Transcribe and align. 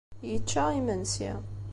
Yečča 0.29 0.63
imensi. 0.79 1.29